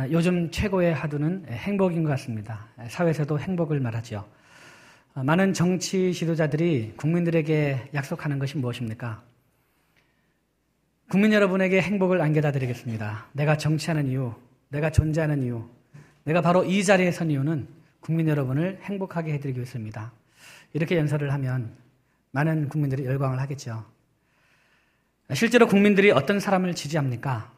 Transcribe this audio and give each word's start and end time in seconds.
아, 0.00 0.08
요즘 0.10 0.50
최고의 0.50 0.94
하두는 0.94 1.44
행복인 1.50 2.04
것 2.04 2.08
같습니다. 2.10 2.68
사회에서도 2.88 3.38
행복을 3.38 3.80
말하지요. 3.80 4.24
아, 5.12 5.22
많은 5.22 5.52
정치 5.52 6.14
지도자들이 6.14 6.94
국민들에게 6.96 7.90
약속하는 7.92 8.38
것이 8.38 8.56
무엇입니까? 8.56 9.22
국민 11.10 11.34
여러분에게 11.34 11.82
행복을 11.82 12.22
안겨다 12.22 12.50
드리겠습니다. 12.50 13.26
내가 13.32 13.58
정치하는 13.58 14.06
이유, 14.06 14.32
내가 14.70 14.88
존재하는 14.90 15.42
이유, 15.42 15.68
내가 16.24 16.40
바로 16.40 16.64
이 16.64 16.82
자리에 16.82 17.12
선 17.12 17.30
이유는 17.30 17.68
국민 18.00 18.26
여러분을 18.26 18.78
행복하게 18.82 19.34
해드리기 19.34 19.58
위해서입니다. 19.58 20.12
이렇게 20.72 20.96
연설을 20.96 21.30
하면 21.34 21.76
많은 22.30 22.70
국민들이 22.70 23.04
열광을 23.04 23.38
하겠죠. 23.38 23.84
실제로 25.34 25.66
국민들이 25.66 26.10
어떤 26.10 26.40
사람을 26.40 26.74
지지합니까? 26.74 27.52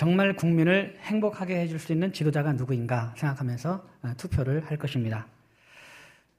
정말 0.00 0.34
국민을 0.34 0.96
행복하게 1.02 1.60
해줄 1.60 1.78
수 1.78 1.92
있는 1.92 2.10
지도자가 2.10 2.54
누구인가 2.54 3.12
생각하면서 3.18 3.86
어, 4.02 4.12
투표를 4.16 4.64
할 4.64 4.78
것입니다. 4.78 5.26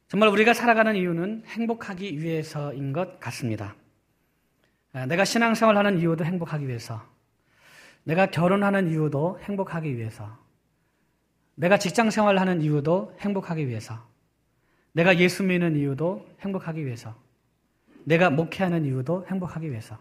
정말 0.08 0.30
우리가 0.30 0.56
살아가는 0.56 0.96
이유는 0.96 1.44
행복하기 1.46 2.20
위해서인 2.24 2.92
것 2.92 3.20
같습니다. 3.20 3.76
어, 4.94 5.06
내가 5.06 5.26
신앙생활 5.26 5.78
하는 5.78 6.00
이유도 6.00 6.26
행복하기 6.26 6.68
위해서, 6.68 7.04
내가 8.04 8.32
결혼하는 8.32 8.90
이유도 8.90 9.40
행복하기 9.44 9.96
위해서, 9.96 10.40
내가 11.54 11.78
직장생활 11.78 12.40
하는 12.40 12.64
이유도 12.64 13.16
행복하기 13.20 13.68
위해서, 13.68 14.04
내가 14.94 15.20
예수 15.20 15.44
믿는 15.44 15.76
이유도 15.76 16.28
행복하기 16.40 16.84
위해서, 16.84 17.16
내가 18.06 18.32
목회하는 18.32 18.86
이유도 18.86 19.28
행복하기 19.30 19.70
위해서, 19.70 20.00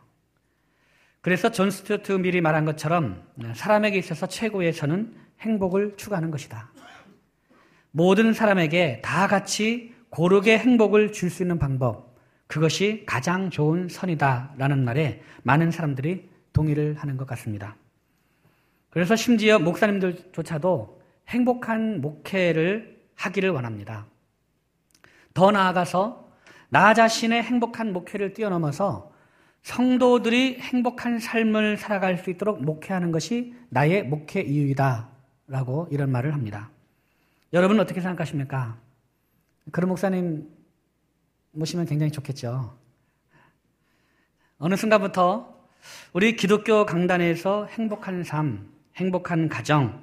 그래서 1.21 1.51
존 1.51 1.71
스튜어트 1.71 2.13
밀이 2.13 2.41
말한 2.41 2.65
것처럼 2.65 3.23
사람에게 3.55 3.99
있어서 3.99 4.27
선은 4.73 5.15
행복을 5.41 5.97
추구하는 5.97 6.31
것이다. 6.31 6.71
모든 7.91 8.33
사람에게 8.33 9.01
다 9.03 9.27
같이 9.27 9.95
고르게 10.11 10.59
행복을 10.59 11.13
줄 11.13 11.31
수 11.31 11.43
있는 11.43 11.59
방법, 11.59 12.17
그것이 12.47 13.05
가장 13.07 13.51
좋은 13.51 13.89
선이다 13.89 14.55
라는 14.57 14.85
말에 14.85 15.23
많은 15.43 15.71
사람들이 15.71 16.29
동의를 16.53 16.95
하는 16.95 17.17
것 17.17 17.27
같습니다. 17.29 17.77
그래서 18.91 19.15
심지어 19.15 19.59
목사님들조차도 19.59 21.01
행복한 21.29 22.01
목회를 22.01 22.99
하기를 23.15 23.51
원합니다. 23.51 24.07
더 25.33 25.53
나아가서 25.53 26.29
나 26.71 26.93
자신의 26.95 27.43
행복한 27.43 27.93
목회를 27.93 28.33
뛰어넘어서 28.33 29.10
성도들이 29.63 30.59
행복한 30.61 31.19
삶을 31.19 31.77
살아갈 31.77 32.19
수 32.19 32.31
있도록 32.31 32.63
목회하는 32.63 33.13
것이 33.13 33.55
나의 33.69 34.05
목회 34.05 34.41
이유이다. 34.41 35.09
라고 35.47 35.89
이런 35.91 36.11
말을 36.11 36.33
합니다. 36.33 36.71
여러분 37.53 37.81
어떻게 37.81 38.01
생각하십니까? 38.01 38.79
그런 39.73 39.89
목사님 39.89 40.49
모시면 41.53 41.87
굉장히 41.87 42.13
좋겠죠. 42.13 42.79
어느 44.59 44.77
순간부터 44.77 45.61
우리 46.13 46.37
기독교 46.37 46.87
강단에서 46.87 47.67
행복한 47.67 48.23
삶, 48.23 48.71
행복한 48.97 49.49
가정, 49.49 50.03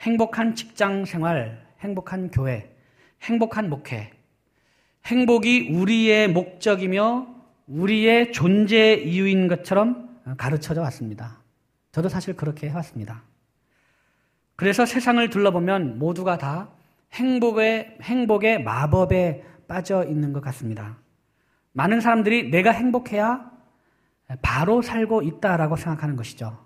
행복한 0.00 0.54
직장 0.54 1.04
생활, 1.04 1.64
행복한 1.80 2.30
교회, 2.30 2.74
행복한 3.22 3.70
목회, 3.70 4.10
행복이 5.06 5.70
우리의 5.72 6.28
목적이며 6.28 7.39
우리의 7.70 8.32
존재 8.32 8.94
이유인 8.94 9.46
것처럼 9.48 10.18
가르쳐져 10.36 10.82
왔습니다. 10.82 11.38
저도 11.92 12.08
사실 12.08 12.34
그렇게 12.34 12.68
해왔습니다. 12.68 13.22
그래서 14.56 14.84
세상을 14.84 15.30
둘러보면 15.30 15.98
모두가 15.98 16.36
다 16.36 16.68
행복의, 17.12 17.98
행복의 18.02 18.62
마법에 18.62 19.44
빠져 19.66 20.04
있는 20.04 20.32
것 20.32 20.42
같습니다. 20.42 20.98
많은 21.72 22.00
사람들이 22.00 22.50
내가 22.50 22.72
행복해야 22.72 23.50
바로 24.42 24.82
살고 24.82 25.22
있다라고 25.22 25.76
생각하는 25.76 26.16
것이죠. 26.16 26.58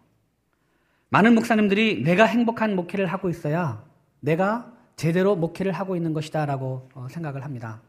많은 1.10 1.34
목사님들이 1.34 2.02
내가 2.02 2.24
행복한 2.24 2.74
목회를 2.74 3.06
하고 3.06 3.28
있어야 3.28 3.84
내가 4.20 4.72
제대로 4.96 5.36
목회를 5.36 5.72
하고 5.72 5.96
있는 5.96 6.12
것이다라고 6.12 6.88
어, 6.94 7.06
생각을 7.10 7.44
합니다. 7.44 7.80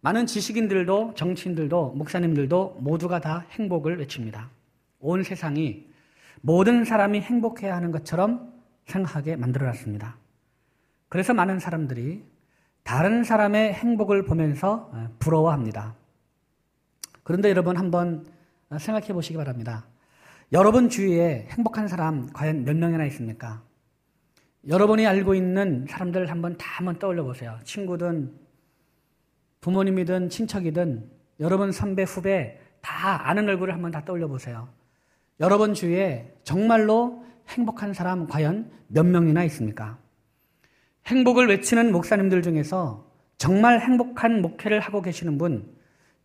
많은 0.00 0.26
지식인들도 0.26 1.14
정치인들도 1.14 1.92
목사님들도 1.96 2.78
모두가 2.80 3.20
다 3.20 3.44
행복을 3.50 3.98
외칩니다. 3.98 4.48
온 5.00 5.22
세상이 5.22 5.86
모든 6.40 6.84
사람이 6.84 7.20
행복해야 7.20 7.74
하는 7.74 7.90
것처럼 7.90 8.52
생각하게 8.86 9.36
만들어놨습니다. 9.36 10.16
그래서 11.08 11.34
많은 11.34 11.58
사람들이 11.58 12.22
다른 12.84 13.24
사람의 13.24 13.74
행복을 13.74 14.24
보면서 14.24 14.90
어, 14.92 15.10
부러워합니다. 15.18 15.94
그런데 17.22 17.50
여러분 17.50 17.76
한번 17.76 18.26
생각해 18.78 19.12
보시기 19.12 19.36
바랍니다. 19.36 19.84
여러분 20.52 20.88
주위에 20.88 21.48
행복한 21.50 21.88
사람 21.88 22.32
과연 22.32 22.64
몇 22.64 22.76
명이나 22.76 23.04
있습니까? 23.06 23.62
여러분이 24.66 25.06
알고 25.06 25.34
있는 25.34 25.86
사람들 25.88 26.30
한번 26.30 26.56
다 26.56 26.66
한번 26.76 26.98
떠올려 26.98 27.24
보세요. 27.24 27.58
친구든 27.64 28.32
부모님이든 29.60 30.28
친척이든 30.30 31.10
여러분 31.40 31.72
선배, 31.72 32.02
후배 32.02 32.60
다 32.80 33.28
아는 33.28 33.48
얼굴을 33.48 33.74
한번 33.74 33.90
다 33.90 34.04
떠올려 34.04 34.28
보세요. 34.28 34.68
여러분 35.40 35.74
주위에 35.74 36.34
정말로 36.42 37.24
행복한 37.48 37.94
사람 37.94 38.26
과연 38.26 38.70
몇 38.88 39.04
명이나 39.04 39.44
있습니까? 39.44 39.98
행복을 41.06 41.48
외치는 41.48 41.92
목사님들 41.92 42.42
중에서 42.42 43.08
정말 43.38 43.80
행복한 43.80 44.42
목회를 44.42 44.80
하고 44.80 45.00
계시는 45.00 45.38
분, 45.38 45.74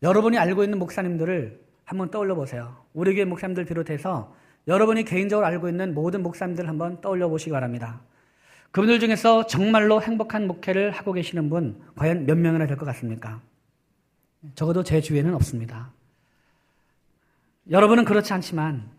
여러분이 0.02 0.38
알고 0.38 0.64
있는 0.64 0.80
목사님들을 0.80 1.62
한번 1.86 2.10
떠올려 2.12 2.36
보세요. 2.36 2.76
우리 2.94 3.14
교회 3.14 3.26
목사님들 3.26 3.66
비롯해서 3.66 4.36
여러분이 4.68 5.04
개인적으로 5.04 5.46
알고 5.46 5.70
있는 5.70 5.94
모든 5.94 6.24
목사님들 6.24 6.68
한번 6.68 7.02
떠올려 7.02 7.30
보시기 7.30 7.52
바랍니다. 7.52 8.02
그분들 8.74 9.00
중에서 9.00 9.46
정말로 9.46 10.02
행복한 10.02 10.48
목회를 10.48 10.90
하고 10.90 11.14
계시는 11.14 11.48
분 11.48 11.80
과연 11.96 12.26
몇 12.26 12.36
명이나 12.36 12.66
될 12.66 12.76
것 12.76 12.86
같습니까? 12.88 13.40
적어도 14.56 14.84
제 14.84 15.00
주위에는 15.00 15.36
없습니다. 15.36 15.92
여러분은 17.70 18.04
그렇지 18.04 18.34
않지만 18.34 18.90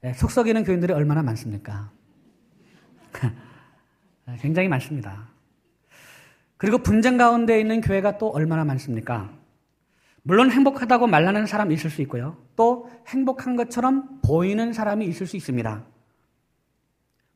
네, 0.00 0.12
속썩이는 0.12 0.64
교인들이 0.64 0.92
얼마나 0.92 1.22
많습니까? 1.22 1.92
굉장히 4.40 4.66
많습니다. 4.66 5.28
그리고 6.56 6.78
분쟁 6.78 7.16
가운데 7.16 7.60
있는 7.60 7.80
교회가 7.80 8.18
또 8.18 8.28
얼마나 8.30 8.64
많습니까? 8.64 9.30
물론 10.24 10.50
행복하다고 10.50 11.06
말하는 11.06 11.46
사람이 11.46 11.72
있을 11.74 11.90
수 11.90 12.02
있고요. 12.02 12.36
또 12.56 12.90
행복한 13.06 13.54
것처럼 13.54 14.20
보이는 14.22 14.72
사람이 14.72 15.06
있을 15.06 15.28
수 15.28 15.36
있습니다. 15.36 15.91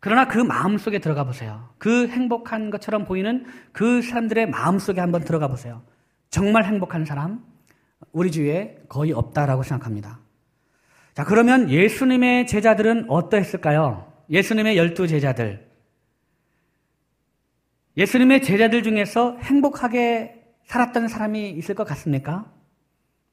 그러나 0.06 0.28
그 0.28 0.38
마음 0.38 0.78
속에 0.78 1.00
들어가 1.00 1.24
보세요. 1.24 1.68
그 1.78 2.06
행복한 2.06 2.70
것처럼 2.70 3.04
보이는 3.06 3.44
그 3.72 4.02
사람들의 4.02 4.48
마음 4.50 4.78
속에 4.78 5.00
한번 5.00 5.24
들어가 5.24 5.48
보세요. 5.48 5.82
정말 6.30 6.64
행복한 6.64 7.04
사람, 7.04 7.44
우리 8.12 8.30
주위에 8.30 8.84
거의 8.88 9.10
없다라고 9.10 9.64
생각합니다. 9.64 10.20
자, 11.14 11.24
그러면 11.24 11.68
예수님의 11.68 12.46
제자들은 12.46 13.10
어떠했을까요? 13.10 14.12
예수님의 14.30 14.76
열두 14.76 15.08
제자들. 15.08 15.68
예수님의 17.96 18.42
제자들 18.44 18.84
중에서 18.84 19.36
행복하게 19.38 20.40
살았던 20.66 21.08
사람이 21.08 21.50
있을 21.50 21.74
것 21.74 21.82
같습니까? 21.82 22.48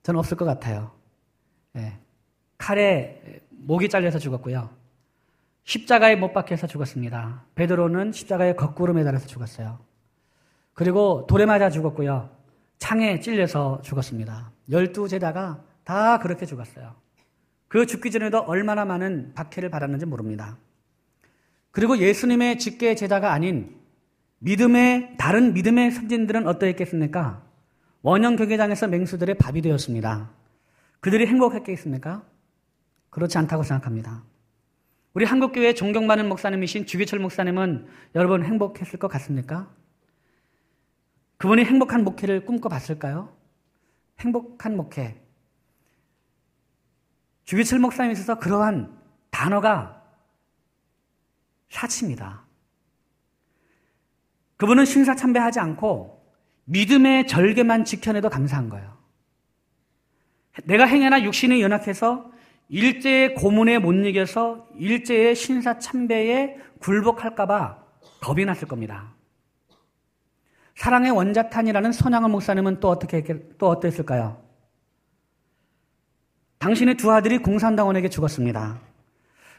저는 0.01 0.17
없을 0.17 0.37
것 0.37 0.45
같아요. 0.45 0.89
네. 1.73 1.99
칼에 2.57 3.21
목이 3.51 3.89
잘려서 3.89 4.17
죽었고요. 4.17 4.81
십자가에 5.63 6.15
못 6.15 6.33
박혀서 6.33 6.67
죽었습니다. 6.67 7.45
베드로는 7.55 8.11
십자가에 8.11 8.55
거꾸로 8.55 8.93
매달아서 8.93 9.27
죽었어요. 9.27 9.79
그리고 10.73 11.25
돌에 11.27 11.45
맞아 11.45 11.69
죽었고요. 11.69 12.29
창에 12.79 13.19
찔려서 13.19 13.81
죽었습니다. 13.81 14.51
열두 14.69 15.07
제자가 15.07 15.63
다 15.83 16.19
그렇게 16.19 16.45
죽었어요. 16.45 16.95
그 17.67 17.85
죽기 17.85 18.11
전에도 18.11 18.39
얼마나 18.39 18.85
많은 18.85 19.33
박해를 19.33 19.69
받았는지 19.69 20.05
모릅니다. 20.05 20.57
그리고 21.71 21.97
예수님의 21.97 22.59
직계 22.59 22.93
제자가 22.95 23.31
아닌 23.31 23.75
믿음의 24.39 25.15
다른 25.17 25.53
믿음의 25.53 25.91
선진들은 25.91 26.45
어떠했겠습니까? 26.47 27.41
원형 28.01 28.35
경계장에서 28.35 28.87
맹수들의 28.87 29.35
밥이 29.35 29.61
되었습니다. 29.61 30.29
그들이 30.99 31.25
행복했겠습니까? 31.25 32.21
그렇지 33.09 33.37
않다고 33.37 33.63
생각합니다. 33.63 34.23
우리 35.13 35.25
한국교회 35.25 35.73
존경 35.75 36.07
많은 36.07 36.27
목사님이신 36.27 36.87
주기철 36.87 37.19
목사님은 37.19 37.87
여러분 38.15 38.43
행복했을 38.43 38.97
것 38.97 39.07
같습니까? 39.09 39.71
그분이 41.37 41.63
행복한 41.65 42.03
목회를 42.03 42.45
꿈꿔봤을까요? 42.45 43.35
행복한 44.19 44.75
목회. 44.75 45.21
주기철 47.45 47.79
목사님에 47.79 48.13
있어서 48.13 48.39
그러한 48.39 48.97
단어가 49.29 50.01
사치입니다. 51.69 52.43
그분은 54.57 54.85
신사참배하지 54.85 55.59
않고 55.59 56.23
믿음의 56.65 57.27
절개만 57.27 57.85
지켜내도 57.85 58.29
감사한 58.29 58.69
거예요. 58.69 58.97
내가 60.63 60.85
행여나 60.85 61.23
육신이 61.23 61.61
연약해서 61.61 62.31
일제의 62.69 63.35
고문에 63.35 63.79
못 63.79 63.93
이겨서 63.93 64.67
일제의 64.77 65.35
신사 65.35 65.77
참배에 65.77 66.57
굴복할까봐 66.79 67.77
겁이 68.21 68.45
났을 68.45 68.67
겁니다. 68.67 69.13
사랑의 70.75 71.11
원자탄이라는 71.11 71.91
손양원 71.91 72.31
목사님은 72.31 72.79
또 72.79 72.89
어떻게 72.89 73.23
또 73.57 73.69
어땠을까요? 73.69 74.41
당신의 76.59 76.95
두 76.95 77.11
아들이 77.11 77.37
공산당원에게 77.37 78.09
죽었습니다. 78.09 78.79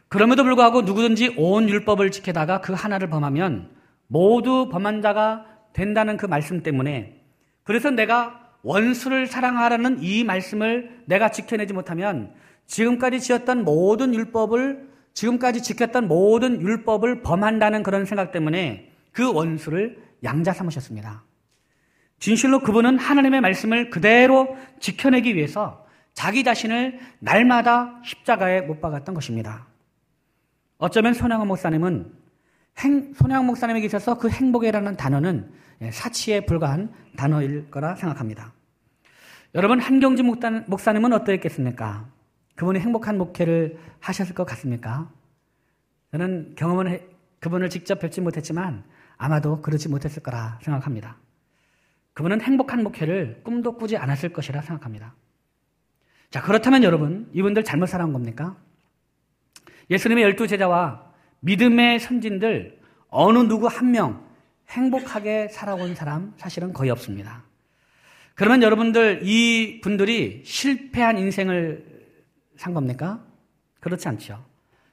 그럼에도 0.09 0.43
불구하고 0.43 0.83
누구든지 0.83 1.35
온 1.37 1.69
율법을 1.69 2.11
지키다가 2.11 2.61
그 2.61 2.73
하나를 2.73 3.09
범하면 3.11 3.71
모두 4.07 4.69
범한 4.71 5.03
자가 5.03 5.47
된다는 5.73 6.17
그 6.17 6.27
말씀 6.27 6.63
때문에 6.63 7.21
그래서 7.63 7.91
내가 7.91 8.41
원수를 8.63 9.27
사랑하라는 9.27 10.03
이 10.03 10.25
말씀을 10.25 11.03
내가 11.07 11.31
지켜내지 11.31 11.75
못하면 11.75 12.33
지금까지 12.67 13.21
지었던 13.21 13.65
모든 13.65 14.15
율법을 14.15 14.89
지금까지 15.13 15.63
지켰던 15.63 16.09
모든 16.09 16.61
율법을 16.61 17.23
범한다는 17.23 17.83
그런 17.83 18.05
생각 18.05 18.33
때문에 18.33 18.91
그 19.13 19.33
원수를 19.33 20.03
양자 20.25 20.53
삼으셨습니다. 20.53 21.23
진실로 22.19 22.61
그분은 22.61 22.99
하나님의 22.99 23.41
말씀을 23.41 23.91
그대로 23.91 24.57
지켜내기 24.81 25.37
위해서 25.37 25.87
자기 26.15 26.43
자신을 26.43 26.99
날마다 27.21 28.01
십자가에 28.05 28.63
못 28.63 28.81
박았던 28.81 29.15
것입니다. 29.15 29.67
어쩌면 30.79 31.15
손양원 31.15 31.49
목사님은 31.49 32.13
행, 32.79 33.15
손양원 33.15 33.47
목사님에게 33.47 33.87
있어서 33.87 34.19
그 34.19 34.29
행복이라는 34.29 34.97
단어는 34.97 35.53
사치에 35.93 36.41
불과한 36.41 36.93
단어일 37.17 37.71
거라 37.71 37.95
생각합니다. 37.95 38.53
여러분 39.55 39.81
한경지 39.81 40.23
목사님은 40.23 41.13
어떠했겠습니까? 41.13 42.14
그분이 42.57 42.79
행복한 42.81 43.19
목회를 43.19 43.79
하셨을 44.01 44.35
것 44.35 44.45
같습니까? 44.45 45.11
저는 46.13 46.55
경험은 46.57 46.89
해, 46.89 47.03
그분을 47.41 47.69
직접 47.71 47.99
뵙지 47.99 48.21
못했지만 48.21 48.85
아마도 49.17 49.61
그렇지 49.61 49.89
못했을 49.89 50.23
거라 50.23 50.59
생각합니다. 50.63 51.17
그분은 52.15 52.41
행복한 52.41 52.83
목회를 52.85 53.41
꿈도 53.43 53.77
꾸지 53.77 53.97
않았을 53.97 54.33
것이라 54.33 54.63
생각합니다. 54.63 55.15
자, 56.31 56.43
그렇다면 56.43 56.85
여러분, 56.85 57.29
이분들 57.33 57.65
잘못 57.65 57.87
살아온 57.87 58.13
겁니까? 58.13 58.57
예수님의 59.91 60.25
열두 60.25 60.47
제자와 60.47 61.13
믿음의 61.41 62.01
선진들 62.01 62.81
어느 63.09 63.39
누구 63.41 63.67
한 63.67 63.91
명 63.91 64.25
행복하게 64.71 65.49
살아온 65.49 65.95
사람 65.95 66.33
사실은 66.37 66.73
거의 66.73 66.91
없습니다. 66.91 67.45
그러면 68.35 68.63
여러분들 68.63 69.21
이 69.23 69.81
분들이 69.83 70.43
실패한 70.45 71.19
인생을 71.19 71.94
산 72.57 72.75
겁니까? 72.75 73.21
그렇지 73.81 74.09
않죠. 74.09 74.45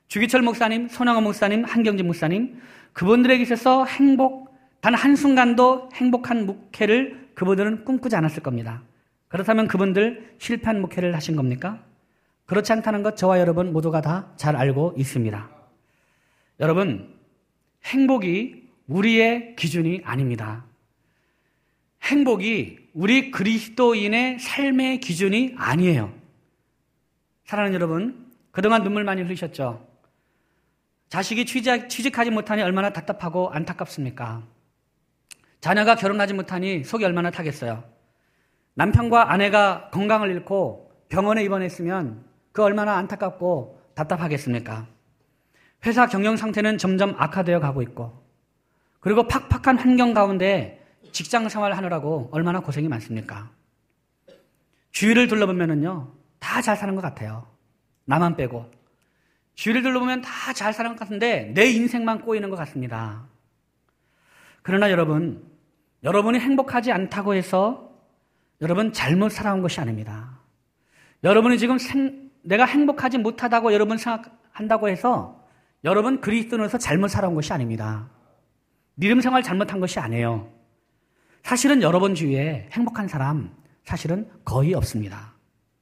주기철 0.07 0.41
목사님, 0.41 0.89
손영호 0.89 1.21
목사님, 1.21 1.63
한경진 1.63 2.05
목사님, 2.05 2.59
그분들에게 2.93 3.41
있어서 3.43 3.85
행복, 3.85 4.51
단 4.81 4.93
한순간도 4.93 5.89
행복한 5.93 6.45
목회를 6.45 7.29
그분들은 7.35 7.85
꿈꾸지 7.85 8.15
않았을 8.15 8.43
겁니다. 8.43 8.81
그렇다면 9.29 9.67
그분들 9.67 10.35
실패한 10.39 10.81
목회를 10.81 11.15
하신 11.15 11.35
겁니까? 11.35 11.81
그렇지 12.45 12.73
않다는 12.73 13.01
것 13.03 13.15
저와 13.15 13.39
여러분 13.39 13.71
모두가 13.71 14.01
다 14.01 14.33
잘 14.35 14.57
알고 14.57 14.95
있습니다. 14.97 15.49
여러분, 16.59 17.15
행복이 17.85 18.69
우리의 18.87 19.55
기준이 19.55 20.01
아닙니다. 20.03 20.65
행복이 22.03 22.89
우리 22.93 23.31
그리스도인의 23.31 24.39
삶의 24.39 24.99
기준이 24.99 25.53
아니에요. 25.57 26.13
사랑하는 27.51 27.75
여러분, 27.75 28.31
그동안 28.51 28.81
눈물 28.81 29.03
많이 29.03 29.21
흘리셨죠? 29.23 29.85
자식이 31.09 31.45
취직, 31.45 31.89
취직 31.89 32.17
하지 32.17 32.31
못하니 32.31 32.61
얼마나 32.61 32.93
답답하고 32.93 33.49
안타깝습니까? 33.49 34.41
자녀가 35.59 35.95
결혼하지 35.95 36.33
못하니 36.33 36.85
속이 36.85 37.03
얼마나 37.03 37.29
타겠어요? 37.29 37.83
남편과 38.75 39.33
아내가 39.33 39.89
건강을 39.91 40.29
잃고 40.29 40.93
병원에 41.09 41.43
입원했으면 41.43 42.23
그 42.53 42.63
얼마나 42.63 42.95
안타깝고 42.95 43.81
답답하겠습니까? 43.95 44.87
회사 45.85 46.07
경영 46.07 46.37
상태는 46.37 46.77
점점 46.77 47.15
악화되어 47.17 47.59
가고 47.59 47.81
있고, 47.81 48.23
그리고 49.01 49.27
팍팍한 49.27 49.77
환경 49.77 50.13
가운데 50.13 50.81
직장 51.11 51.49
생활 51.49 51.73
하느라고 51.73 52.29
얼마나 52.31 52.61
고생이 52.61 52.87
많습니까? 52.87 53.51
주위를 54.91 55.27
둘러보면은요, 55.27 56.20
다 56.41 56.61
잘 56.61 56.75
사는 56.75 56.93
것 56.95 57.01
같아요. 57.01 57.47
나만 58.05 58.35
빼고. 58.35 58.69
주위를 59.55 59.83
둘러보면 59.83 60.21
다 60.21 60.53
잘 60.53 60.73
사는 60.73 60.91
것 60.91 60.99
같은데 60.99 61.51
내 61.53 61.69
인생만 61.69 62.21
꼬이는 62.21 62.49
것 62.49 62.55
같습니다. 62.57 63.25
그러나 64.63 64.91
여러분, 64.91 65.49
여러분이 66.03 66.39
행복하지 66.39 66.91
않다고 66.91 67.35
해서 67.35 67.89
여러분 68.59 68.91
잘못 68.91 69.29
살아온 69.29 69.61
것이 69.61 69.79
아닙니다. 69.79 70.39
여러분이 71.23 71.57
지금 71.57 71.77
생, 71.77 72.29
내가 72.43 72.65
행복하지 72.65 73.19
못하다고 73.19 73.73
여러분 73.73 73.97
생각한다고 73.97 74.89
해서 74.89 75.45
여러분 75.83 76.21
그리스도인으로서 76.21 76.77
잘못 76.77 77.07
살아온 77.07 77.33
것이 77.35 77.53
아닙니다. 77.53 78.09
믿음 78.95 79.21
생활 79.21 79.41
잘못한 79.43 79.79
것이 79.79 79.99
아니에요. 79.99 80.51
사실은 81.43 81.81
여러분 81.81 82.13
주위에 82.13 82.69
행복한 82.71 83.07
사람 83.07 83.55
사실은 83.83 84.29
거의 84.45 84.73
없습니다. 84.73 85.33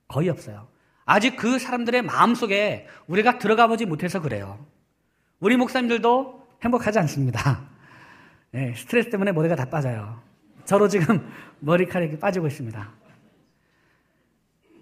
거의 0.09 0.27
없어요. 0.27 0.67
아직 1.05 1.37
그 1.37 1.57
사람들의 1.57 2.01
마음속에 2.01 2.87
우리가 3.07 3.39
들어가 3.39 3.67
보지 3.67 3.85
못해서 3.85 4.21
그래요. 4.21 4.63
우리 5.39 5.55
목사님들도 5.55 6.47
행복하지 6.63 6.99
않습니다. 6.99 7.61
네, 8.51 8.73
스트레스 8.75 9.09
때문에 9.09 9.31
머리가 9.31 9.55
다 9.55 9.65
빠져요. 9.65 10.21
저로 10.65 10.89
지금 10.89 11.25
머리카락이 11.61 12.19
빠지고 12.19 12.47
있습니다. 12.47 12.91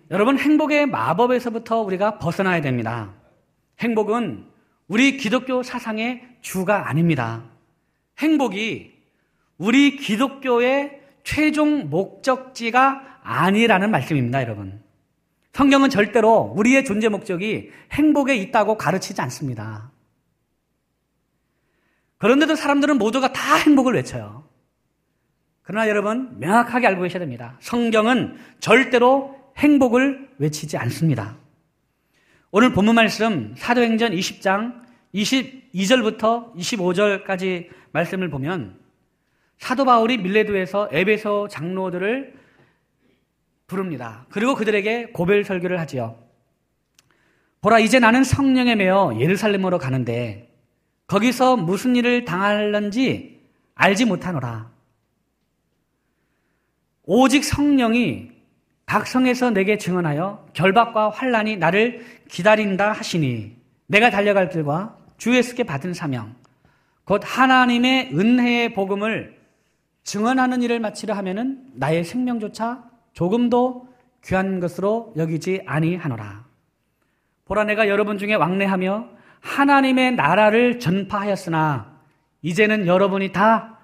여러분, 0.09 0.39
행복의 0.39 0.87
마법에서부터 0.87 1.81
우리가 1.81 2.17
벗어나야 2.17 2.61
됩니다. 2.61 3.13
행복은 3.79 4.45
우리 4.87 5.17
기독교 5.17 5.63
사상의 5.63 6.23
주가 6.41 6.89
아닙니다. 6.89 7.43
행복이 8.19 8.97
우리 9.57 9.97
기독교의 9.97 11.01
최종 11.23 11.89
목적지가 11.89 13.19
아니라는 13.21 13.91
말씀입니다, 13.91 14.41
여러분. 14.41 14.86
성경은 15.53 15.89
절대로 15.89 16.53
우리의 16.55 16.85
존재 16.85 17.09
목적이 17.09 17.71
행복에 17.91 18.35
있다고 18.35 18.77
가르치지 18.77 19.21
않습니다. 19.21 19.91
그런데도 22.17 22.55
사람들은 22.55 22.97
모두가 22.97 23.31
다 23.33 23.55
행복을 23.55 23.93
외쳐요. 23.95 24.47
그러나 25.63 25.89
여러분, 25.89 26.39
명확하게 26.39 26.87
알고 26.87 27.03
계셔야 27.03 27.19
됩니다. 27.19 27.57
성경은 27.59 28.37
절대로 28.59 29.35
행복을 29.57 30.29
외치지 30.37 30.77
않습니다. 30.77 31.35
오늘 32.51 32.71
본문 32.71 32.95
말씀 32.95 33.53
사도행전 33.57 34.13
20장 34.13 34.81
22절부터 35.13 36.55
25절까지 36.55 37.67
말씀을 37.91 38.29
보면 38.29 38.79
사도 39.57 39.85
바울이 39.85 40.17
밀레도에서 40.17 40.89
에베소 40.91 41.49
장로들을 41.49 42.33
부릅니다. 43.67 44.25
그리고 44.29 44.55
그들에게 44.55 45.07
고별 45.07 45.43
설교를 45.43 45.79
하지요. 45.79 46.17
보라, 47.61 47.79
이제 47.79 47.99
나는 47.99 48.23
성령에 48.23 48.75
매어 48.75 49.17
예루살렘으로 49.19 49.77
가는데 49.77 50.53
거기서 51.07 51.57
무슨 51.57 51.95
일을 51.95 52.25
당할런지 52.25 53.41
알지 53.75 54.05
못하노라. 54.05 54.71
오직 57.03 57.43
성령이 57.43 58.31
박성에서 58.85 59.51
내게 59.51 59.77
증언하여 59.77 60.47
결박과 60.53 61.09
환란이 61.09 61.57
나를 61.57 62.05
기다린다 62.29 62.91
하시니 62.93 63.55
내가 63.87 64.09
달려갈 64.09 64.49
길과 64.49 64.97
주 65.17 65.35
예수께 65.35 65.63
받은 65.63 65.93
사명 65.93 66.35
곧 67.03 67.21
하나님의 67.23 68.11
은혜의 68.13 68.73
복음을 68.73 69.37
증언하는 70.03 70.61
일을 70.61 70.79
마치려 70.79 71.13
하면은 71.15 71.65
나의 71.73 72.03
생명조차 72.03 72.86
조금도 73.17 73.87
귀한 74.23 74.59
것으로 74.59 75.11
여기지 75.17 75.63
아니하노라. 75.65 76.45
보라 77.45 77.63
내가 77.63 77.87
여러분 77.87 78.19
중에 78.19 78.35
왕래하며 78.35 79.09
하나님의 79.39 80.11
나라를 80.15 80.77
전파하였으나 80.77 81.97
이제는 82.43 82.85
여러분이 82.85 83.31
다 83.31 83.77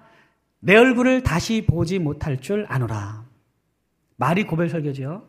내 0.60 0.76
얼굴을 0.76 1.22
다시 1.22 1.66
보지 1.66 1.98
못할 1.98 2.40
줄 2.40 2.64
아노라. 2.68 3.24
말이 4.16 4.44
고별 4.44 4.70
설교지요. 4.70 5.28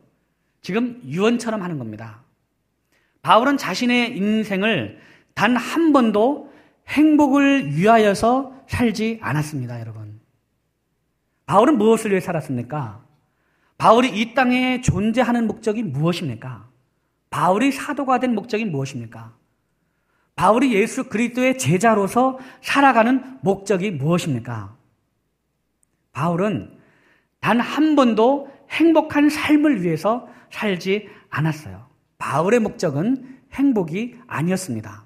지금 0.62 1.02
유언처럼 1.04 1.62
하는 1.62 1.78
겁니다. 1.78 2.22
바울은 3.22 3.58
자신의 3.58 4.16
인생을 4.16 5.00
단 5.34 5.58
한 5.58 5.92
번도 5.92 6.54
행복을 6.88 7.74
위하여서 7.76 8.54
살지 8.68 9.20
않았습니다, 9.22 9.82
여러분. 9.82 10.22
바울은 11.48 11.78
무엇을 11.78 12.12
위해 12.12 12.22
살았습니까? 12.22 13.05
바울이 13.78 14.20
이 14.20 14.34
땅에 14.34 14.82
존재하는 14.82 15.48
목적이 15.48 15.84
무엇입니까? 15.84 16.70
바울이 17.30 17.72
사도가 17.72 18.20
된 18.20 18.34
목적이 18.34 18.66
무엇입니까? 18.66 19.34
바울이 20.36 20.74
예수 20.74 21.06
그리스도의 21.10 21.58
제자로서 21.58 22.40
살아가는 22.62 23.38
목적이 23.42 23.92
무엇입니까? 23.92 24.76
바울은 26.12 26.78
단 27.40 27.60
한 27.60 27.96
번도 27.96 28.50
행복한 28.72 29.30
삶을 29.30 29.84
위해서 29.84 30.28
살지 30.52 31.10
않았어요. 31.30 31.88
바울의 32.18 32.60
목적은 32.62 33.40
행복이 33.54 34.16
아니었습니다. 34.28 35.06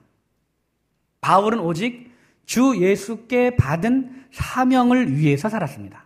바울은 1.22 1.60
오직 1.60 2.12
주 2.46 2.78
예수께 2.80 3.56
받은 3.56 4.28
사명을 4.32 5.18
위해서 5.18 5.50
살았습니다. 5.50 6.06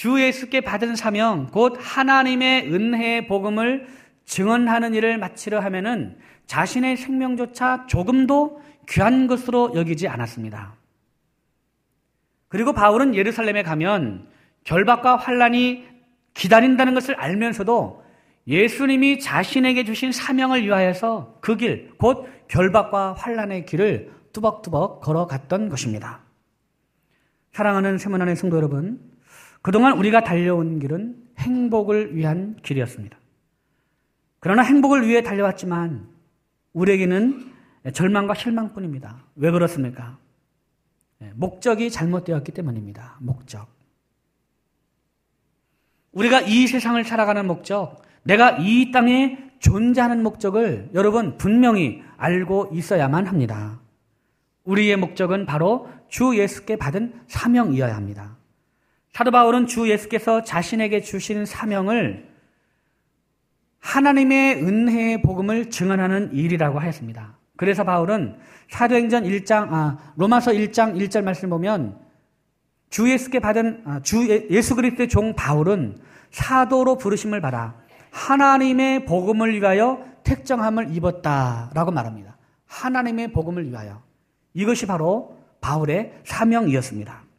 주 0.00 0.18
예수께 0.18 0.62
받은 0.62 0.96
사명, 0.96 1.48
곧 1.48 1.76
하나님의 1.78 2.72
은혜의 2.72 3.26
복음을 3.26 3.86
증언하는 4.24 4.94
일을 4.94 5.18
마치려 5.18 5.60
하면은 5.60 6.16
자신의 6.46 6.96
생명조차 6.96 7.84
조금도 7.86 8.62
귀한 8.88 9.26
것으로 9.26 9.72
여기지 9.74 10.08
않았습니다. 10.08 10.74
그리고 12.48 12.72
바울은 12.72 13.14
예루살렘에 13.14 13.62
가면 13.62 14.26
결박과 14.64 15.16
환란이 15.16 15.86
기다린다는 16.32 16.94
것을 16.94 17.16
알면서도 17.16 18.02
예수님이 18.46 19.20
자신에게 19.20 19.84
주신 19.84 20.12
사명을 20.12 20.64
위하여서 20.64 21.40
그 21.42 21.58
길, 21.58 21.90
곧 21.98 22.26
결박과 22.48 23.12
환란의 23.12 23.66
길을 23.66 24.10
뚜벅뚜벅 24.32 25.02
걸어갔던 25.02 25.68
것입니다. 25.68 26.20
사랑하는 27.52 27.98
세문안의 27.98 28.36
성도 28.36 28.56
여러분, 28.56 29.09
그동안 29.62 29.98
우리가 29.98 30.24
달려온 30.24 30.78
길은 30.78 31.16
행복을 31.38 32.16
위한 32.16 32.56
길이었습니다. 32.62 33.18
그러나 34.40 34.62
행복을 34.62 35.06
위해 35.06 35.22
달려왔지만 35.22 36.08
우리에게는 36.72 37.52
절망과 37.92 38.34
실망뿐입니다. 38.34 39.24
왜 39.36 39.50
그렇습니까? 39.50 40.18
네, 41.18 41.32
목적이 41.34 41.90
잘못되었기 41.90 42.52
때문입니다. 42.52 43.16
목적. 43.20 43.68
우리가 46.12 46.40
이 46.40 46.66
세상을 46.66 47.02
살아가는 47.04 47.46
목적, 47.46 48.02
내가 48.22 48.56
이 48.58 48.90
땅에 48.90 49.50
존재하는 49.58 50.22
목적을 50.22 50.90
여러분 50.94 51.36
분명히 51.36 52.02
알고 52.16 52.70
있어야만 52.72 53.26
합니다. 53.26 53.78
우리의 54.64 54.96
목적은 54.96 55.46
바로 55.46 55.88
주 56.08 56.36
예수께 56.36 56.76
받은 56.76 57.22
사명이어야 57.28 57.94
합니다. 57.94 58.36
사도 59.12 59.30
바울은 59.30 59.66
주 59.66 59.88
예수께서 59.90 60.42
자신에게 60.44 61.00
주신 61.00 61.44
사명을 61.44 62.28
하나님의 63.80 64.62
은혜의 64.62 65.22
복음을 65.22 65.70
증언하는 65.70 66.32
일이라고 66.32 66.78
하였습니다. 66.78 67.36
그래서 67.56 67.84
바울은 67.84 68.38
사도행전 68.68 69.24
1장, 69.24 69.72
아, 69.72 69.98
로마서 70.16 70.52
1장 70.52 70.96
1절 70.96 71.22
말씀 71.22 71.50
보면 71.50 71.98
주 72.88 73.10
예수께 73.10 73.40
받은, 73.40 73.82
아, 73.84 74.00
주 74.02 74.28
예, 74.30 74.46
예수 74.50 74.74
그리스도의 74.74 75.08
종 75.08 75.34
바울은 75.34 75.98
사도로 76.30 76.96
부르심을 76.98 77.40
받아 77.40 77.74
하나님의 78.10 79.04
복음을 79.04 79.54
위하여 79.54 80.04
택정함을 80.24 80.94
입었다라고 80.94 81.90
말합니다. 81.90 82.36
하나님의 82.66 83.32
복음을 83.32 83.68
위하여. 83.68 84.02
이것이 84.54 84.86
바로 84.86 85.36
바울의 85.60 86.20
사명이었습니다. 86.24 87.29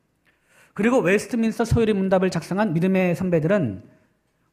그리고 0.81 0.97
웨스트민스터 0.97 1.63
소요리 1.63 1.93
문답을 1.93 2.31
작성한 2.31 2.73
믿음의 2.73 3.15
선배들은 3.15 3.83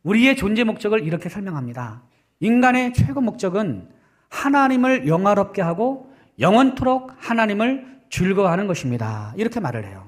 우리의 0.02 0.36
존재 0.36 0.62
목적을 0.62 1.02
이렇게 1.06 1.30
설명합니다. 1.30 2.02
인간의 2.40 2.92
최고 2.92 3.22
목적은 3.22 3.88
하나님을 4.28 5.08
영화롭게 5.08 5.62
하고 5.62 6.12
영원토록 6.38 7.14
하나님을 7.16 8.02
즐거워하는 8.10 8.66
것입니다. 8.66 9.32
이렇게 9.38 9.58
말을 9.58 9.86
해요. 9.86 10.06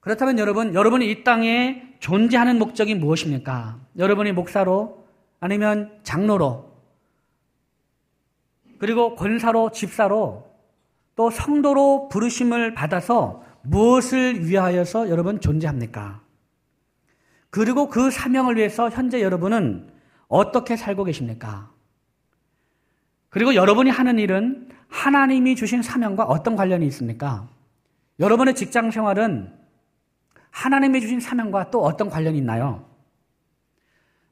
그렇다면 0.00 0.38
여러분, 0.38 0.74
여러분이 0.74 1.10
이 1.10 1.24
땅에 1.24 1.94
존재하는 1.98 2.58
목적이 2.58 2.96
무엇입니까? 2.96 3.80
여러분이 3.96 4.32
목사로 4.32 5.06
아니면 5.40 6.00
장로로 6.02 6.70
그리고 8.78 9.14
권사로 9.14 9.72
집사로 9.72 10.46
또 11.16 11.30
성도로 11.30 12.10
부르심을 12.10 12.74
받아서 12.74 13.47
무엇을 13.70 14.46
위하여서 14.46 15.10
여러분 15.10 15.40
존재합니까? 15.40 16.22
그리고 17.50 17.88
그 17.88 18.10
사명을 18.10 18.56
위해서 18.56 18.90
현재 18.90 19.22
여러분은 19.22 19.90
어떻게 20.28 20.76
살고 20.76 21.04
계십니까? 21.04 21.70
그리고 23.30 23.54
여러분이 23.54 23.90
하는 23.90 24.18
일은 24.18 24.68
하나님이 24.88 25.56
주신 25.56 25.82
사명과 25.82 26.24
어떤 26.24 26.56
관련이 26.56 26.86
있습니까? 26.86 27.48
여러분의 28.20 28.54
직장 28.54 28.90
생활은 28.90 29.54
하나님이 30.50 31.00
주신 31.00 31.20
사명과 31.20 31.70
또 31.70 31.82
어떤 31.82 32.08
관련이 32.08 32.38
있나요? 32.38 32.88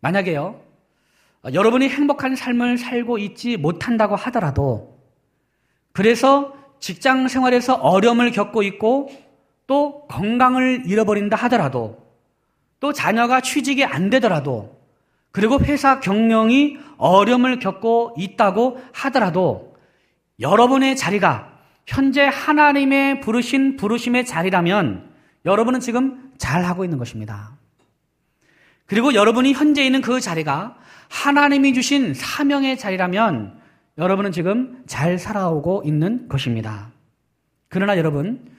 만약에요, 0.00 0.60
여러분이 1.52 1.88
행복한 1.88 2.36
삶을 2.36 2.78
살고 2.78 3.18
있지 3.18 3.56
못한다고 3.56 4.16
하더라도, 4.16 4.98
그래서 5.92 6.54
직장 6.80 7.28
생활에서 7.28 7.74
어려움을 7.74 8.30
겪고 8.32 8.62
있고, 8.62 9.10
또 9.66 10.06
건강을 10.08 10.85
잃어버린다 10.87 11.37
하더라도, 11.37 12.04
또 12.80 12.92
자녀가 12.92 13.40
취직이 13.40 13.85
안 13.85 14.11
되더라도, 14.11 14.76
그리고 15.32 15.58
회사 15.61 16.00
경영이 16.00 16.78
어려움을 16.96 17.58
겪고 17.58 18.14
있다고 18.16 18.80
하더라도, 18.92 19.76
여러분의 20.40 20.96
자리가 20.96 21.52
현재 21.87 22.23
하나님의 22.23 23.20
부르신 23.20 23.76
부르심의 23.76 24.26
자리라면, 24.26 25.11
여러분은 25.44 25.80
지금 25.80 26.32
잘 26.38 26.64
하고 26.64 26.85
있는 26.85 26.99
것입니다. 26.99 27.56
그리고 28.87 29.14
여러분이 29.14 29.52
현재 29.52 29.85
있는 29.85 30.00
그 30.00 30.20
자리가 30.20 30.76
하나님이 31.08 31.75
주신 31.75 32.14
사명의 32.14 32.78
자리라면 32.78 33.61
여러분은 33.99 34.32
지금 34.32 34.82
잘 34.87 35.18
살아오고 35.18 35.82
있는 35.85 36.28
것입니다. 36.28 36.90
그러나 37.68 37.96
여러분, 37.96 38.55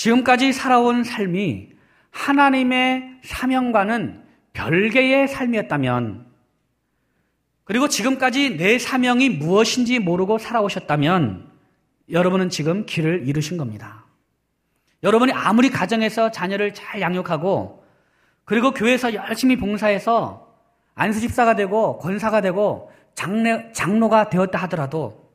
지금까지 0.00 0.54
살아온 0.54 1.04
삶이 1.04 1.68
하나님의 2.10 3.18
사명과는 3.22 4.24
별개의 4.54 5.28
삶이었다면, 5.28 6.24
그리고 7.64 7.86
지금까지 7.86 8.56
내 8.56 8.78
사명이 8.78 9.28
무엇인지 9.28 9.98
모르고 9.98 10.38
살아오셨다면, 10.38 11.50
여러분은 12.10 12.48
지금 12.48 12.86
길을 12.86 13.28
잃으신 13.28 13.58
겁니다. 13.58 14.06
여러분이 15.02 15.32
아무리 15.32 15.68
가정에서 15.68 16.30
자녀를 16.30 16.72
잘 16.72 17.02
양육하고 17.02 17.84
그리고 18.46 18.70
교회에서 18.70 19.12
열심히 19.12 19.56
봉사해서 19.56 20.54
안수집사가 20.94 21.56
되고 21.56 21.98
권사가 21.98 22.40
되고 22.40 22.90
장례, 23.14 23.70
장로가 23.72 24.30
되었다 24.30 24.58
하더라도 24.62 25.30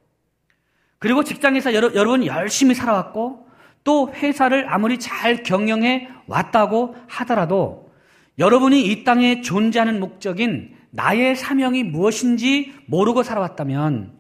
그리고 0.98 1.24
직장에서 1.24 1.76
여러, 1.76 1.94
여러분 1.94 2.26
열심히 2.26 2.74
살아왔고 2.74 3.45
또 3.86 4.12
회사를 4.12 4.66
아무리 4.68 5.00
잘 5.00 5.44
경영해 5.44 6.10
왔다고 6.28 6.96
하더라도 7.08 7.94
여러분이 8.40 8.84
이 8.86 9.04
땅에 9.06 9.42
존재하는 9.42 10.00
목적인 10.02 10.76
나의 10.90 11.36
사명이 11.36 11.84
무엇인지 11.84 12.74
모르고 12.88 13.24
살아왔다면 13.24 14.12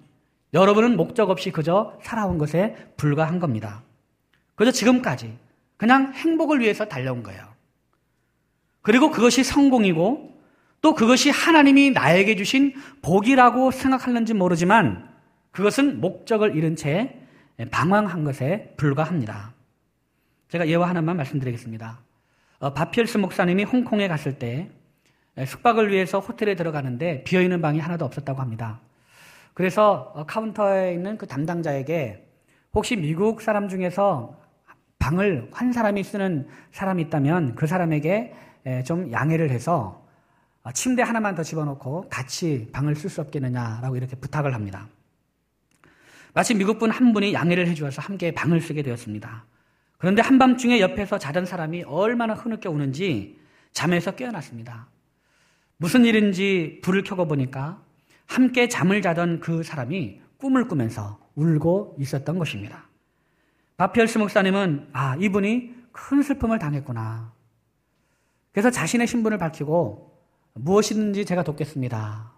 여러분은 0.54 0.96
목적 0.96 1.32
없이 1.32 1.52
그저 1.52 1.98
살아온 2.02 2.38
것에 2.38 2.76
불과한 2.96 3.40
겁니다. 3.40 3.84
그래서 4.54 4.72
지금까지 4.72 5.36
그냥 5.78 6.14
행복을 6.14 6.60
위해서 6.60 6.86
달려온 6.86 7.24
거예요. 7.24 7.44
그리고 8.84 9.10
그것이 9.10 9.44
성공이고 9.44 10.32
또 10.82 10.94
그것이 10.94 11.32
하나님이 11.32 11.90
나에게 11.90 12.36
주신 12.36 12.74
복이라고 13.02 13.72
생각하는지 13.72 14.36
모르지만 14.36 15.10
그것은 15.52 16.02
목적을 16.02 16.56
잃은 16.56 16.76
채 16.76 17.20
방황한 17.72 18.24
것에 18.24 18.76
불과합니다. 18.78 19.55
제가 20.50 20.68
예화 20.68 20.88
하나만 20.88 21.18
말씀드리겠습니다. 21.18 22.00
어, 22.60 22.74
바피엘스 22.74 23.18
목사님이 23.18 23.64
홍콩에 23.64 24.08
갔을 24.08 24.38
때 24.38 24.70
숙박을 25.46 25.92
위해서 25.92 26.20
호텔에 26.20 26.56
들어가는데 26.56 27.24
비어있는 27.24 27.62
방이 27.62 27.80
하나도 27.80 28.06
없었다고 28.06 28.42
합니다. 28.42 28.80
그래서 29.54 30.14
어, 30.16 30.26
카운터에 30.26 30.94
있는 30.94 31.18
그 31.18 31.28
담당자에게 31.28 32.28
혹시 32.74 32.96
미국 32.96 33.42
사람 33.42 33.70
중에서 33.70 34.40
방을 35.00 35.50
한 35.52 35.72
사람이 35.72 36.04
쓰는 36.04 36.48
사람이 36.72 37.04
있다면 37.04 37.56
그 37.56 37.68
사람에게 37.68 38.34
좀 38.86 39.12
양해를 39.12 39.52
해서 39.52 40.04
어, 40.64 40.72
침대 40.72 41.04
하나만 41.04 41.36
더 41.36 41.44
집어넣고 41.44 42.10
같이 42.10 42.70
방을 42.72 42.96
쓸 42.96 43.10
수 43.10 43.22
없겠느냐라고 43.22 43.98
이렇게 43.98 44.16
부탁을 44.16 44.54
합니다. 44.54 44.88
마치 46.34 46.54
미국분 46.54 46.92
한 46.92 47.14
분이 47.14 47.34
양해를 47.34 47.68
해주어서 47.68 48.02
함께 48.02 48.32
방을 48.32 48.62
쓰게 48.62 48.82
되었습니다. 48.82 49.46
그런데 49.98 50.22
한밤중에 50.22 50.80
옆에서 50.80 51.18
자던 51.18 51.46
사람이 51.46 51.84
얼마나 51.84 52.34
흐느껴 52.34 52.70
우는지 52.70 53.40
잠에서 53.72 54.12
깨어났습니다. 54.12 54.88
무슨 55.78 56.06
일인지 56.06 56.80
불을 56.84 57.04
켜고 57.04 57.28
보니까 57.28 57.82
함께 58.26 58.68
잠을 58.68 59.02
자던 59.02 59.40
그 59.40 59.64
사람이 59.64 60.22
꿈을 60.38 60.68
꾸면서 60.68 61.20
울고 61.36 61.98
있었던 62.00 62.38
것입니다. 62.40 62.88
바피얼스 63.78 64.18
목사님은 64.18 64.90
아 64.94 65.16
이분이 65.20 65.76
큰 65.92 66.22
슬픔을 66.22 66.60
당했구나. 66.60 67.34
그래서 68.52 68.72
자신의 68.72 69.08
신분을 69.08 69.38
밝히고 69.38 70.14
무엇이든지 70.54 71.26
제가 71.26 71.44
돕겠습니다. 71.44 72.32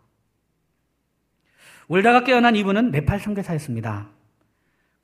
울다가 1.87 2.23
깨어난 2.23 2.55
이분은 2.55 2.91
네팔 2.91 3.19
선교사였습니다. 3.19 4.09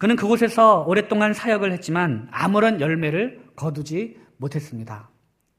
그는 0.03 0.17
그곳에서 0.17 0.83
오랫동안 0.85 1.33
사역을 1.33 1.71
했지만 1.71 2.27
아무런 2.29 2.81
열매를 2.81 3.41
거두지 3.55 4.19
못했습니다. 4.35 5.07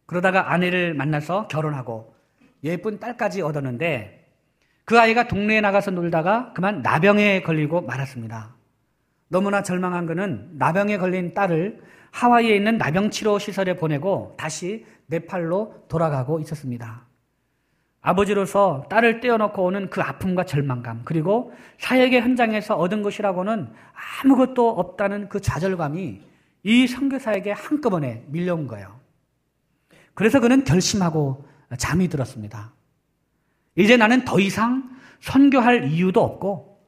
그러다가 0.04 0.52
아내를 0.52 0.92
만나서 0.92 1.48
결혼하고 1.48 2.14
예쁜 2.62 3.00
딸까지 3.00 3.40
얻었는데 3.40 4.30
그 4.84 5.00
아이가 5.00 5.28
동네에 5.28 5.62
나가서 5.62 5.92
놀다가 5.92 6.52
그만 6.52 6.82
나병에 6.82 7.40
걸리고 7.40 7.80
말았습니다. 7.80 8.54
너무나 9.28 9.62
절망한 9.62 10.04
그는 10.04 10.50
나병에 10.58 10.98
걸린 10.98 11.32
딸을 11.32 11.80
하와이에 12.10 12.54
있는 12.54 12.76
나병치료 12.76 13.38
시설에 13.38 13.78
보내고 13.78 14.34
다시 14.36 14.84
네팔로 15.06 15.86
돌아가고 15.88 16.38
있었습니다. 16.40 17.03
아버지로서 18.06 18.84
딸을 18.90 19.20
떼어놓고 19.20 19.64
오는 19.64 19.88
그 19.88 20.02
아픔과 20.02 20.44
절망감, 20.44 21.00
그리고 21.06 21.54
사역의 21.78 22.20
현장에서 22.20 22.76
얻은 22.76 23.02
것이라고는 23.02 23.72
아무것도 24.22 24.68
없다는 24.68 25.30
그 25.30 25.40
좌절감이 25.40 26.20
이 26.64 26.86
선교사에게 26.86 27.52
한꺼번에 27.52 28.22
밀려온 28.28 28.66
거예요. 28.66 29.00
그래서 30.12 30.38
그는 30.38 30.64
결심하고 30.64 31.46
잠이 31.78 32.08
들었습니다. 32.08 32.72
이제 33.74 33.96
나는 33.96 34.26
더 34.26 34.38
이상 34.38 34.90
선교할 35.20 35.90
이유도 35.90 36.22
없고 36.22 36.78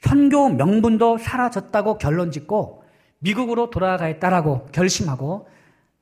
선교 0.00 0.48
명분도 0.48 1.18
사라졌다고 1.18 1.98
결론 1.98 2.32
짓고 2.32 2.82
미국으로 3.20 3.70
돌아가겠다라고 3.70 4.66
결심하고 4.72 5.48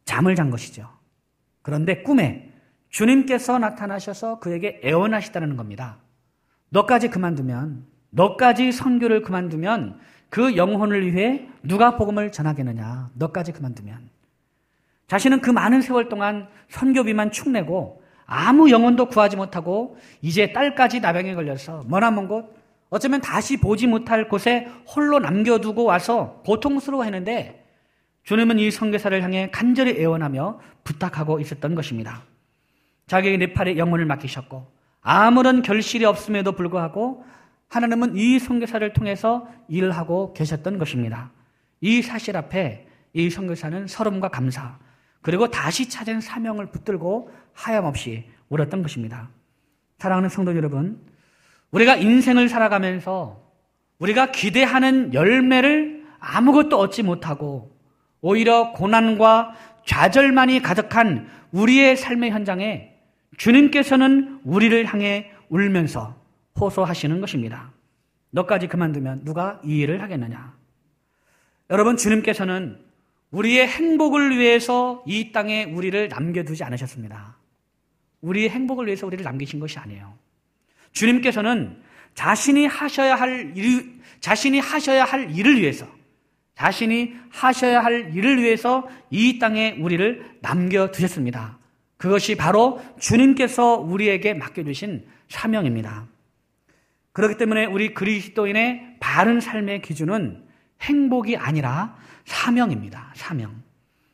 잠을 0.07 0.35
잔 0.35 0.51
것이죠. 0.51 0.89
그런데 1.61 2.03
꿈에 2.03 2.54
주님께서 2.95 3.59
나타나셔서 3.59 4.39
그에게 4.39 4.81
애원하시다는 4.85 5.57
겁니다. 5.57 5.97
너까지 6.69 7.09
그만두면, 7.09 7.85
너까지 8.11 8.71
선교를 8.71 9.23
그만두면 9.23 9.99
그 10.31 10.57
영혼을 10.57 11.13
위해 11.13 11.49
누가 11.65 11.97
복음을 11.97 12.31
전하겠느냐. 12.31 13.11
너까지 13.15 13.51
그만두면. 13.51 14.11
자신은 15.09 15.41
그 15.41 15.51
많은 15.51 15.83
세월 15.83 16.09
동안 16.09 16.47
선교비만 16.69 17.33
축내고 17.33 18.01
아무 18.27 18.71
영혼도 18.71 19.07
구하지 19.07 19.37
못하고 19.37 19.99
이제 20.23 20.53
딸까지 20.53 21.01
나병에 21.01 21.35
걸려서 21.35 21.83
머나먼 21.89 22.29
곳, 22.29 22.55
어쩌면 22.91 23.21
다시 23.21 23.57
보지 23.57 23.89
못할 23.89 24.29
곳에 24.29 24.69
홀로 24.87 25.19
남겨두고 25.19 25.83
와서 25.83 26.43
고통스러워했는데 26.47 27.67
주님은 28.23 28.61
이 28.61 28.71
선교사를 28.71 29.21
향해 29.21 29.51
간절히 29.51 30.01
애원하며 30.01 30.61
부탁하고 30.85 31.41
있었던 31.41 31.75
것입니다. 31.75 32.23
자기의 33.07 33.39
네팔에 33.39 33.77
영혼을 33.77 34.07
맡기셨고 34.07 34.73
아무런 35.03 35.63
결실이 35.63 36.05
없음에도 36.05 36.53
불구하고 36.53 37.25
하나님은 37.69 38.17
이 38.17 38.39
선교사를 38.39 38.93
통해서 38.93 39.49
일을 39.69 39.91
하고 39.91 40.33
계셨던 40.33 40.79
것입니다. 40.79 41.31
이 41.81 42.03
사실 42.03 42.37
앞에 42.37 42.87
이 43.13 43.31
선교사는 43.31 43.87
서름과 43.87 44.29
감사 44.29 44.79
그리고 45.23 45.49
다시 45.49 45.89
찾은 45.89 46.21
사명을 46.21 46.71
붙들고 46.71 47.31
하염없이 47.53 48.25
울었던 48.49 48.83
것입니다. 48.83 49.29
사랑하는 49.99 50.29
성도 50.29 50.55
여러분, 50.55 51.01
우리가 51.71 51.97
인생을 51.97 52.49
살아가면서 52.49 53.43
우리가 53.99 54.33
기대하는 54.33 55.15
열매를 55.15 56.05
아무것도 56.19 56.79
얻지 56.79 57.03
못하고 57.03 57.75
오히려 58.21 58.73
고난과 58.73 59.55
좌절만이 59.85 60.63
가득한 60.63 61.29
우리의 61.53 61.97
삶의 61.97 62.31
현장에 62.31 62.94
주님께서는 63.37 64.41
우리를 64.45 64.85
향해 64.87 65.31
울면서 65.49 66.21
호소하시는 66.59 67.21
것입니다. 67.21 67.73
너까지 68.31 68.67
그만두면 68.67 69.25
누가 69.25 69.61
이 69.65 69.79
일을 69.79 70.03
하겠느냐? 70.03 70.55
여러분, 71.71 71.97
주님께서는 71.97 72.79
우리의 73.31 73.67
행복을 73.67 74.39
위해서 74.39 75.03
이 75.07 75.33
땅에 75.33 75.65
우리를 75.65 76.09
남겨두지 76.09 76.63
않으셨습니다. 76.65 77.37
우리의 78.21 78.51
행복을 78.51 78.87
위해서 78.87 79.07
우리를 79.07 79.25
남기신 79.25 79.61
것이 79.61 79.79
아니에요. 79.79 80.15
주님께서는 80.93 81.83
자신이 82.15 82.67
하셔야 82.67 83.17
할 83.17 83.53
일, 83.57 84.01
자신이 84.21 84.61
하셔야 84.61 85.05
할 85.05 85.37
일을 85.37 85.61
위해서, 85.61 85.87
자신이 86.55 87.15
하셔야 87.31 87.83
할 87.83 88.15
일을 88.15 88.41
위해서 88.41 88.89
이 89.11 89.39
땅에 89.39 89.77
우리를 89.81 90.39
남겨두셨습니다. 90.41 91.59
그것이 92.05 92.37
바로 92.37 92.83
주님께서 93.01 93.77
우리에게 93.77 94.35
맡겨주신 94.35 95.07
사명입니다. 95.29 96.07
그렇기 97.13 97.39
때문에 97.39 97.65
우리 97.65 97.95
그리스도인의 97.95 98.99
바른 99.01 99.41
삶의 99.41 99.81
기준은 99.81 100.45
행복이 100.83 101.39
아니라 101.39 101.97
사명입니다. 102.27 103.11
사명. 103.15 103.55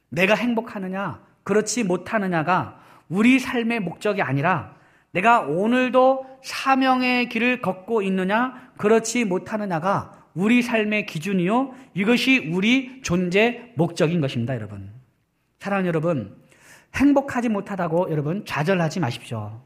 내가 0.09 0.37
행복하느냐, 0.37 1.21
그렇지 1.43 1.83
못하느냐가 1.83 2.81
우리 3.09 3.41
삶의 3.41 3.81
목적이 3.81 4.23
아니라 4.23 4.77
내가 5.11 5.41
오늘도 5.41 6.39
사명의 6.45 7.29
길을 7.29 7.61
걷고 7.61 8.03
있느냐, 8.03 8.71
그렇지 8.77 9.25
못하느냐가 9.25 10.13
우리 10.35 10.63
삶의 10.63 11.07
기준이요. 11.07 11.75
이것이 11.95 12.53
우리 12.55 13.03
존재 13.03 13.73
목적인 13.75 14.21
것입니다, 14.21 14.55
여러분. 14.55 14.93
사랑하는 15.59 15.89
여러분, 15.89 16.40
행복하지 16.95 17.49
못하다고 17.49 18.11
여러분 18.11 18.45
좌절하지 18.45 19.01
마십시오. 19.01 19.61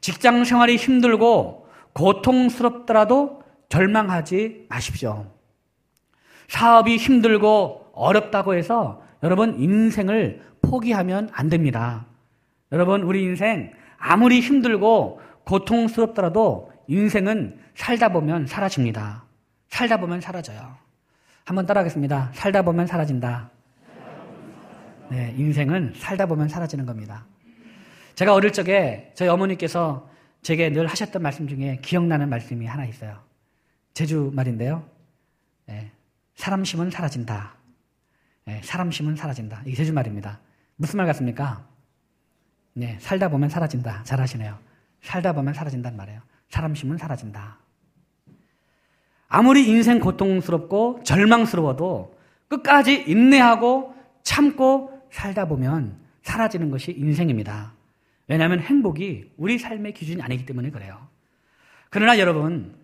직장 0.00 0.44
생활이 0.44 0.76
힘들고 0.76 1.66
고통스럽더라도 1.92 3.42
절망하지 3.68 4.66
마십시오. 4.68 5.26
사업이 6.48 6.96
힘들고 6.96 7.90
어렵다고 7.92 8.54
해서 8.54 9.02
여러분 9.22 9.60
인생을 9.60 10.42
포기하면 10.62 11.28
안 11.32 11.48
됩니다. 11.48 12.06
여러분 12.72 13.02
우리 13.02 13.22
인생 13.22 13.72
아무리 13.98 14.40
힘들고 14.40 15.20
고통스럽더라도 15.44 16.70
인생은 16.86 17.58
살다 17.74 18.10
보면 18.10 18.46
사라집니다. 18.46 19.24
살다 19.68 19.98
보면 19.98 20.20
사라져요. 20.20 20.76
한번 21.44 21.66
따라하겠습니다. 21.66 22.30
살다 22.34 22.62
보면 22.62 22.86
사라진다. 22.86 23.50
네, 25.10 25.34
인생은 25.38 25.94
살다 25.96 26.26
보면 26.26 26.48
사라지는 26.48 26.84
겁니다. 26.84 27.24
제가 28.14 28.34
어릴 28.34 28.52
적에 28.52 29.10
저희 29.14 29.28
어머니께서 29.28 30.08
제게 30.42 30.70
늘 30.70 30.86
하셨던 30.86 31.22
말씀 31.22 31.48
중에 31.48 31.78
기억나는 31.82 32.28
말씀이 32.28 32.66
하나 32.66 32.84
있어요. 32.84 33.22
제주 33.94 34.30
말인데요. 34.34 34.86
네, 35.66 35.90
사람 36.34 36.64
심은 36.64 36.90
사라진다. 36.90 37.54
네, 38.44 38.60
사람 38.62 38.90
심은 38.90 39.16
사라진다. 39.16 39.62
이게 39.64 39.76
제주 39.76 39.92
말입니다. 39.92 40.40
무슨 40.76 40.98
말 40.98 41.06
같습니까? 41.06 41.66
네, 42.74 42.98
살다 43.00 43.28
보면 43.28 43.48
사라진다. 43.48 44.02
잘 44.04 44.20
하시네요. 44.20 44.58
살다 45.02 45.32
보면 45.32 45.54
사라진다는 45.54 45.96
말이에요. 45.96 46.20
사람 46.48 46.74
심은 46.74 46.98
사라진다. 46.98 47.58
아무리 49.28 49.68
인생 49.68 50.00
고통스럽고 50.00 51.00
절망스러워도 51.04 52.16
끝까지 52.48 53.04
인내하고 53.06 53.94
참고 54.22 54.97
살다 55.10 55.46
보면 55.46 55.96
사라지는 56.22 56.70
것이 56.70 56.92
인생입니다. 56.92 57.72
왜냐하면 58.26 58.60
행복이 58.60 59.32
우리 59.36 59.58
삶의 59.58 59.94
기준이 59.94 60.22
아니기 60.22 60.44
때문에 60.44 60.70
그래요. 60.70 61.08
그러나 61.90 62.18
여러분, 62.18 62.76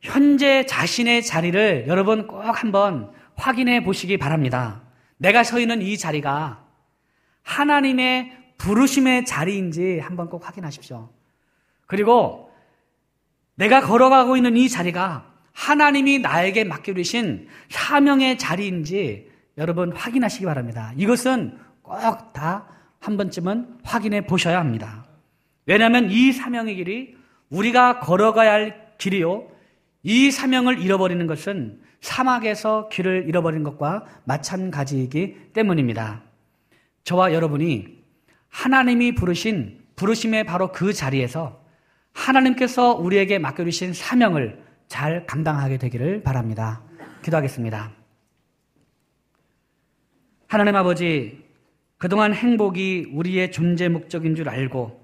현재 0.00 0.66
자신의 0.66 1.22
자리를 1.22 1.84
여러분 1.86 2.26
꼭 2.26 2.40
한번 2.40 3.12
확인해 3.34 3.82
보시기 3.82 4.18
바랍니다. 4.18 4.82
내가 5.16 5.44
서 5.44 5.58
있는 5.58 5.80
이 5.80 5.96
자리가 5.96 6.64
하나님의 7.42 8.36
부르심의 8.58 9.24
자리인지 9.24 10.00
한번 10.00 10.28
꼭 10.28 10.46
확인하십시오. 10.46 11.08
그리고 11.86 12.52
내가 13.54 13.80
걸어가고 13.80 14.36
있는 14.36 14.56
이 14.56 14.68
자리가 14.68 15.30
하나님이 15.52 16.18
나에게 16.20 16.64
맡겨주신 16.64 17.48
사명의 17.68 18.38
자리인지 18.38 19.30
여러분 19.58 19.92
확인하시기 19.92 20.44
바랍니다. 20.44 20.92
이것은 20.96 21.58
꼭 21.82 22.32
다 22.32 22.72
한 23.02 23.16
번쯤은 23.16 23.80
확인해 23.82 24.26
보셔야 24.26 24.60
합니다. 24.60 25.04
왜냐하면 25.66 26.10
이 26.10 26.32
사명의 26.32 26.76
길이 26.76 27.16
우리가 27.50 27.98
걸어가야 27.98 28.52
할 28.52 28.92
길이요. 28.96 29.48
이 30.04 30.30
사명을 30.30 30.78
잃어버리는 30.78 31.26
것은 31.26 31.80
사막에서 32.00 32.88
길을 32.88 33.24
잃어버린 33.28 33.64
것과 33.64 34.06
마찬가지이기 34.24 35.52
때문입니다. 35.52 36.22
저와 37.04 37.32
여러분이 37.34 38.02
하나님이 38.48 39.14
부르신 39.14 39.80
부르심의 39.96 40.44
바로 40.44 40.72
그 40.72 40.92
자리에서 40.92 41.60
하나님께서 42.12 42.94
우리에게 42.94 43.38
맡겨주신 43.38 43.94
사명을 43.94 44.62
잘 44.86 45.26
감당하게 45.26 45.78
되기를 45.78 46.22
바랍니다. 46.22 46.82
기도하겠습니다. 47.22 48.01
하나님 50.52 50.76
아버지, 50.76 51.42
그동안 51.96 52.34
행복이 52.34 53.12
우리의 53.14 53.52
존재 53.52 53.88
목적인 53.88 54.34
줄 54.34 54.50
알고 54.50 55.02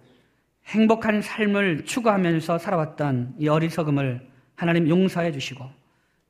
행복한 0.67 1.23
삶을 1.23 1.87
추구하면서 1.87 2.59
살아왔던 2.59 3.37
이 3.39 3.49
어리석음을 3.49 4.29
하나님 4.57 4.91
용서해 4.91 5.33
주시고 5.33 5.65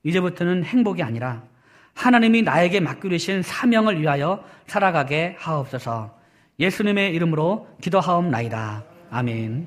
이제부터는 0.04 0.62
행복이 0.62 1.02
아니라 1.02 1.42
하나님이 1.94 2.42
나에게 2.42 2.78
맡기신 2.78 3.42
사명을 3.42 4.00
위하여 4.00 4.44
살아가게 4.68 5.34
하옵소서 5.36 6.16
예수님의 6.60 7.12
이름으로 7.12 7.66
기도하옵나이다. 7.80 8.84
아멘. 9.10 9.66